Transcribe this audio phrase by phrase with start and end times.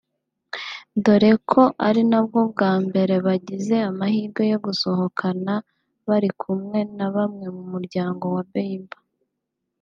[1.03, 5.53] dore ko ari nabwo bwa mbere bagize amahirwe yo gusohokana
[6.09, 8.99] bari kumwe na bamwe mu muryango wa Bieber